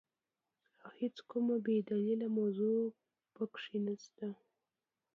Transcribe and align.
او 0.83 0.91
هيڅ 0.99 1.15
کومه 1.31 1.55
بي 1.65 1.75
دليله 1.89 2.27
موضوع 2.37 2.79
په 3.35 3.43
کي 3.63 3.77
نسته، 3.85 4.27